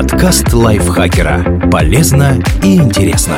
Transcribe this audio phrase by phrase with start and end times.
[0.00, 1.68] Подкаст лайфхакера.
[1.72, 3.34] Полезно и интересно.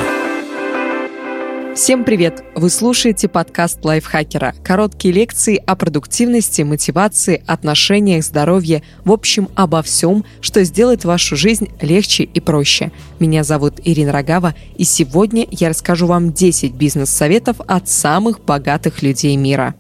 [1.75, 2.45] Всем привет!
[2.55, 4.55] Вы слушаете подкаст лайфхакера.
[4.63, 11.71] Короткие лекции о продуктивности, мотивации, отношениях, здоровье, в общем, обо всем, что сделает вашу жизнь
[11.81, 12.93] легче и проще.
[13.19, 19.35] Меня зовут Ирина Рогава, и сегодня я расскажу вам 10 бизнес-советов от самых богатых людей
[19.37, 19.75] мира.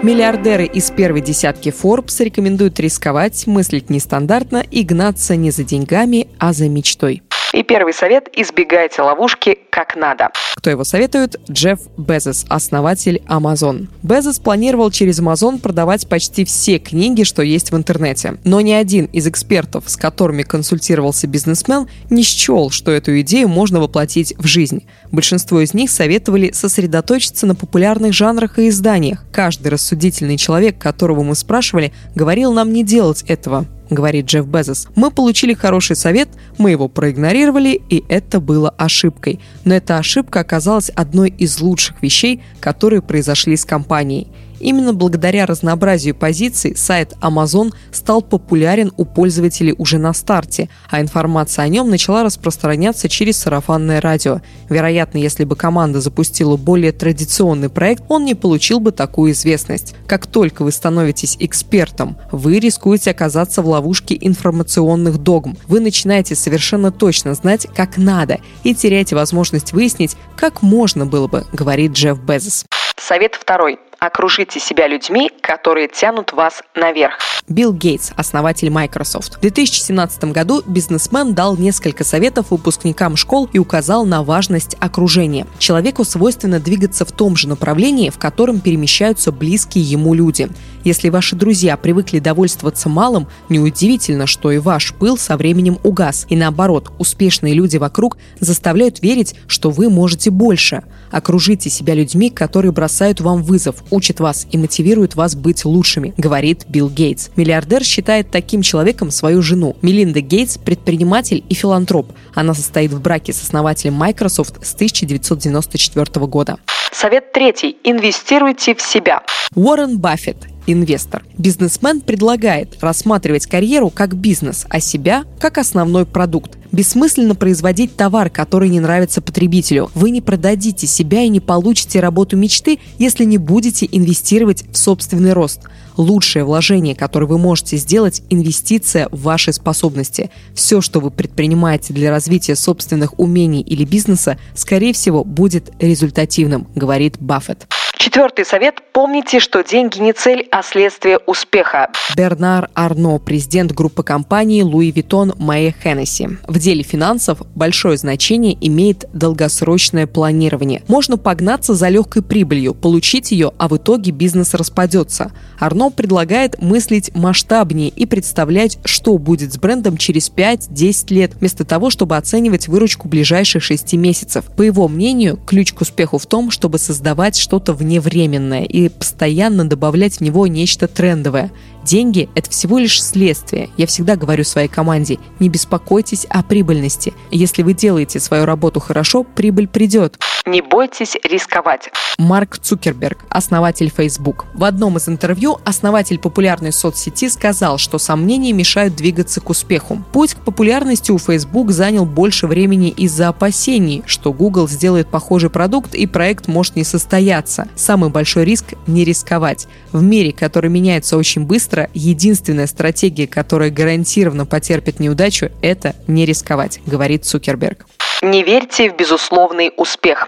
[0.00, 6.52] Миллиардеры из первой десятки Forbes рекомендуют рисковать, мыслить нестандартно и гнаться не за деньгами, а
[6.52, 7.22] за мечтой.
[7.54, 10.28] И первый совет– избегайте ловушки как надо.
[10.56, 11.40] Кто его советует?
[11.50, 13.88] Джефф Безос, основатель Amazon.
[14.02, 18.36] Безос планировал через Amazon продавать почти все книги, что есть в интернете.
[18.44, 23.80] Но ни один из экспертов, с которыми консультировался бизнесмен, не счел, что эту идею можно
[23.80, 24.84] воплотить в жизнь.
[25.10, 29.24] Большинство из них советовали сосредоточиться на популярных жанрах и изданиях.
[29.32, 34.88] Каждый рассудительный человек, которого мы спрашивали, говорил нам не делать этого говорит Джефф Безос.
[34.94, 39.40] Мы получили хороший совет, мы его проигнорировали, и это было ошибкой.
[39.64, 44.28] Но эта ошибка оказалась одной из лучших вещей, которые произошли с компанией.
[44.60, 51.64] Именно благодаря разнообразию позиций сайт Amazon стал популярен у пользователей уже на старте, а информация
[51.64, 54.40] о нем начала распространяться через сарафанное радио.
[54.68, 59.94] Вероятно, если бы команда запустила более традиционный проект, он не получил бы такую известность.
[60.06, 65.56] Как только вы становитесь экспертом, вы рискуете оказаться в ловушке информационных догм.
[65.66, 71.46] Вы начинаете совершенно точно знать, как надо, и теряете возможность выяснить, как можно было бы,
[71.52, 72.64] говорит Джефф Безос.
[72.96, 73.78] Совет второй.
[74.00, 77.18] Окружите себя людьми, которые тянут вас наверх.
[77.48, 79.38] Билл Гейтс, основатель Microsoft.
[79.38, 85.48] В 2017 году бизнесмен дал несколько советов выпускникам школ и указал на важность окружения.
[85.58, 90.48] Человеку свойственно двигаться в том же направлении, в котором перемещаются близкие ему люди.
[90.84, 96.24] Если ваши друзья привыкли довольствоваться малым, неудивительно, что и ваш пыл со временем угас.
[96.28, 100.84] И наоборот, успешные люди вокруг заставляют верить, что вы можете больше.
[101.10, 106.64] Окружите себя людьми, которые бросают вам вызов, учат вас и мотивируют вас быть лучшими, говорит
[106.68, 107.30] Билл Гейтс.
[107.36, 109.76] Миллиардер считает таким человеком свою жену.
[109.82, 112.12] Мелинда Гейтс– предприниматель и филантроп.
[112.34, 116.58] Она состоит в браке с основателем Microsoft с 1994 года.
[116.92, 117.76] Совет третий.
[117.84, 119.22] Инвестируйте в себя.
[119.54, 120.36] Уоррен Баффет
[120.72, 121.24] инвестор.
[121.36, 126.58] Бизнесмен предлагает рассматривать карьеру как бизнес, а себя как основной продукт.
[126.70, 129.90] Бессмысленно производить товар, который не нравится потребителю.
[129.94, 135.32] Вы не продадите себя и не получите работу мечты, если не будете инвестировать в собственный
[135.32, 135.60] рост.
[135.96, 140.30] Лучшее вложение, которое вы можете сделать– инвестиция в ваши способности.
[140.54, 147.16] Все, что вы предпринимаете для развития собственных умений или бизнеса, скорее всего, будет результативным, говорит
[147.18, 147.66] Баффет.
[147.98, 151.90] Четвертый совет– помните, что деньги не цель, а следствие успеха.
[152.16, 156.36] Бернар Арно, президент группы компании Louis Vuitton Mae Hennessy.
[156.46, 160.84] В деле финансов большое значение имеет долгосрочное планирование.
[160.86, 165.32] Можно погнаться за легкой прибылью, получить ее, а в итоге бизнес распадется.
[165.58, 171.90] Арно предлагает мыслить масштабнее и представлять, что будет с брендом через 5-10 лет, вместо того,
[171.90, 174.44] чтобы оценивать выручку ближайших 6 месяцев.
[174.56, 179.64] По его мнению, ключ к успеху в том, чтобы создавать что-то в вневременное и постоянно
[179.64, 181.50] добавлять в него нечто трендовое.
[181.84, 183.70] Деньги– это всего лишь следствие.
[183.78, 187.14] Я всегда говорю своей команде, не беспокойтесь о прибыльности.
[187.30, 190.18] Если вы делаете свою работу хорошо, прибыль придет.
[190.46, 191.90] Не бойтесь рисковать.
[192.18, 194.46] Марк Цукерберг, основатель Facebook.
[194.54, 200.02] В одном из интервью основатель популярной соцсети сказал, что сомнения мешают двигаться к успеху.
[200.12, 205.94] Путь к популярности у Facebook занял больше времени из-за опасений, что Google сделает похожий продукт
[205.94, 207.68] и проект может не состояться.
[207.76, 209.68] Самый большой риск– не рисковать.
[209.92, 216.80] В мире, который меняется очень быстро, единственная стратегия, которая гарантированно потерпит неудачу– это не рисковать,
[216.86, 217.86] говорит Цукерберг.
[218.22, 220.26] Не верьте в безусловный успех.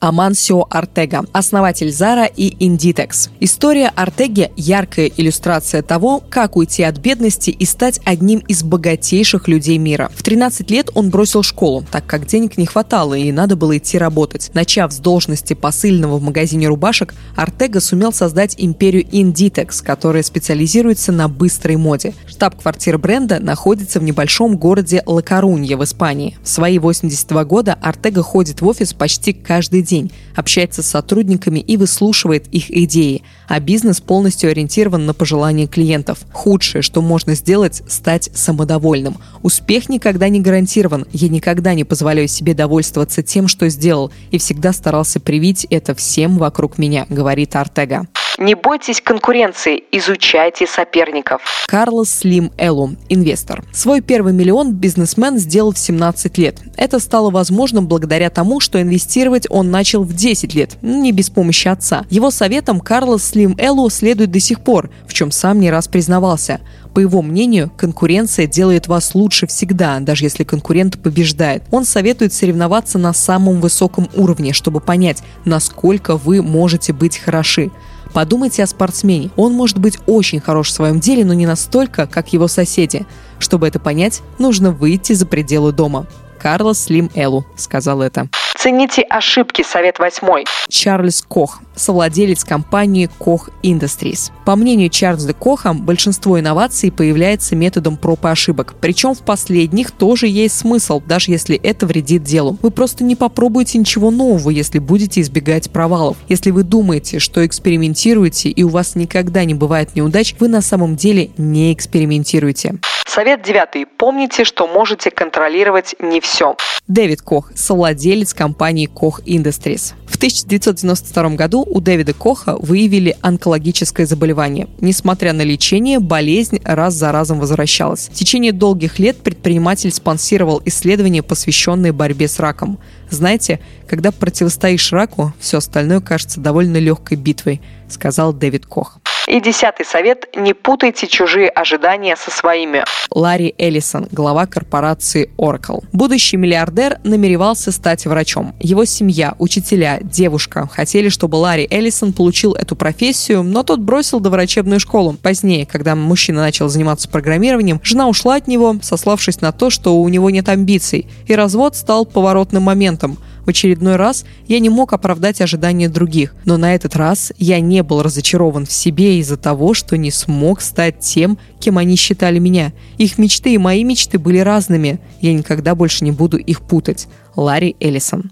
[0.00, 3.30] Амансио Артега, основатель Зара и Inditex.
[3.40, 9.78] История Артеги– яркая иллюстрация того, как уйти от бедности и стать одним из богатейших людей
[9.78, 10.10] мира.
[10.14, 13.98] В 13 лет он бросил школу, так как денег не хватало и надо было идти
[13.98, 14.50] работать.
[14.54, 21.28] Начав с должности посыльного в магазине рубашек, Артега сумел создать империю Inditex, которая специализируется на
[21.28, 22.14] быстрой моде.
[22.26, 26.36] Штаб-квартира бренда находится в небольшом городе Ла-Корунья в Испании.
[26.42, 31.60] В свои 82 года Артега ходит в офис почти каждый день день, общается с сотрудниками
[31.60, 36.20] и выслушивает их идеи, а бизнес полностью ориентирован на пожелания клиентов.
[36.32, 39.18] Худшее, что можно сделать, стать самодовольным.
[39.42, 41.06] Успех никогда не гарантирован.
[41.12, 46.38] Я никогда не позволяю себе довольствоваться тем, что сделал, и всегда старался привить это всем
[46.38, 48.06] вокруг меня, говорит Артега.
[48.42, 51.64] Не бойтесь конкуренции, изучайте соперников.
[51.68, 53.62] Карлос Слим Эллу, инвестор.
[53.72, 56.56] Свой первый миллион бизнесмен сделал в 17 лет.
[56.76, 61.68] Это стало возможным благодаря тому, что инвестировать он начал в 10 лет, не без помощи
[61.68, 62.04] отца.
[62.10, 66.60] Его советом Карлос Слим Эллу следует до сих пор, в чем сам не раз признавался.
[66.94, 71.62] По его мнению, конкуренция делает вас лучше всегда, даже если конкурент побеждает.
[71.70, 77.70] Он советует соревноваться на самом высоком уровне, чтобы понять, насколько вы можете быть хороши.
[78.12, 79.30] Подумайте о спортсмене.
[79.36, 83.06] Он может быть очень хорош в своем деле, но не настолько, как его соседи.
[83.38, 86.06] Чтобы это понять, нужно выйти за пределы дома.
[86.38, 88.28] Карлос Слим Элу сказал это.
[88.62, 90.44] Цените ошибки, совет восьмой.
[90.68, 94.30] Чарльз Кох, совладелец компании Koch Industries.
[94.46, 98.76] По мнению Чарльза Коха, большинство инноваций появляется методом проб и ошибок.
[98.80, 102.56] Причем в последних тоже есть смысл, даже если это вредит делу.
[102.62, 106.16] Вы просто не попробуете ничего нового, если будете избегать провалов.
[106.28, 110.94] Если вы думаете, что экспериментируете и у вас никогда не бывает неудач, вы на самом
[110.94, 112.78] деле не экспериментируете.
[113.06, 113.86] Совет девятый.
[113.86, 116.56] Помните, что можете контролировать не все.
[116.88, 119.94] Дэвид Кох, совладелец компании Koch Industries.
[120.06, 124.68] В 1992 году у Дэвида Коха выявили онкологическое заболевание.
[124.80, 128.08] Несмотря на лечение, болезнь раз за разом возвращалась.
[128.08, 132.78] В течение долгих лет предприниматель спонсировал исследования, посвященные борьбе с раком.
[133.12, 137.60] Знаете, когда противостоишь раку, все остальное кажется довольно легкой битвой,
[137.90, 139.00] сказал Дэвид Кох.
[139.28, 142.84] И десятый совет– не путайте чужие ожидания со своими.
[143.10, 145.84] Ларри Эллисон, глава корпорации Oracle.
[145.92, 148.54] Будущий миллиардер намеревался стать врачом.
[148.58, 154.80] Его семья, учителя, девушка хотели, чтобы Ларри Эллисон получил эту профессию, но тот бросил доврачебную
[154.80, 155.16] школу.
[155.22, 160.08] Позднее, когда мужчина начал заниматься программированием, жена ушла от него, сославшись на то, что у
[160.08, 165.40] него нет амбиций, и развод стал поворотным моментом– в очередной раз я не мог оправдать
[165.40, 169.96] ожидания других, но на этот раз я не был разочарован в себе из-за того, что
[169.96, 172.72] не смог стать тем, кем они считали меня.
[172.98, 175.00] Их мечты и мои мечты были разными.
[175.20, 177.08] Я никогда больше не буду их путать.
[177.34, 178.30] Ларри Эллисон.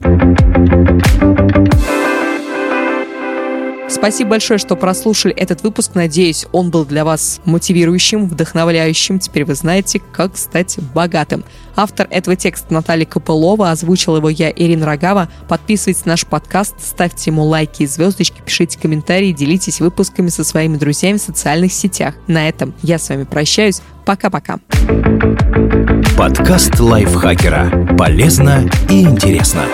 [3.90, 5.92] Спасибо большое, что прослушали этот выпуск.
[5.94, 9.18] Надеюсь, он был для вас мотивирующим, вдохновляющим.
[9.18, 11.44] Теперь вы знаете, как стать богатым.
[11.74, 15.28] Автор этого текста Наталья Копылова, озвучил его я, Ирина Рогава.
[15.48, 20.76] Подписывайтесь на наш подкаст, ставьте ему лайки и звездочки, пишите комментарии, делитесь выпусками со своими
[20.76, 22.14] друзьями в социальных сетях.
[22.28, 23.82] На этом я с вами прощаюсь.
[24.04, 24.58] Пока-пока.
[26.16, 27.96] Подкаст лайфхакера.
[27.96, 29.64] Полезно и интересно.